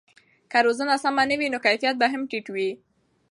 که 0.51 0.59
روزنه 0.65 0.95
سمه 1.03 1.23
نه 1.29 1.35
وي 1.39 1.47
نو 1.53 1.59
کیفیت 1.65 1.95
به 1.99 2.07
هم 2.11 2.21
ټیټ 2.31 2.45
وي. 2.55 2.69